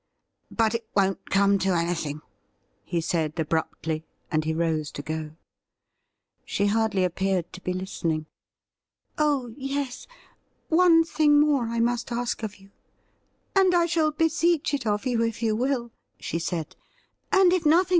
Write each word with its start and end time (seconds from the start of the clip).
'But 0.49 0.73
it 0.73 0.89
won't 0.95 1.29
come 1.29 1.59
to 1.59 1.75
anything,' 1.75 2.23
he 2.83 3.01
said 3.01 3.39
abruptly, 3.39 4.03
and 4.31 4.43
he 4.43 4.51
rose 4.51 4.89
to 4.93 5.03
go. 5.03 5.35
She 6.43 6.65
hardly 6.65 7.03
appeared 7.03 7.53
to 7.53 7.61
be 7.61 7.71
listening.' 7.71 8.25
Oh 9.19 9.53
yes, 9.55 10.07
one 10.69 11.03
thing 11.03 11.39
more 11.39 11.67
I 11.67 11.79
must 11.79 12.11
ask 12.11 12.41
of 12.41 12.55
you; 12.55 12.71
and 13.55 13.75
I 13.75 13.85
shall 13.85 14.09
beseech 14.09 14.73
it 14.73 14.87
of 14.87 15.05
you, 15.05 15.21
if 15.21 15.43
you 15.43 15.55
will,' 15.55 15.91
she 16.19 16.39
said,' 16.39 16.75
and 17.31 17.53
if 17.53 17.63
nothing. 17.63 17.89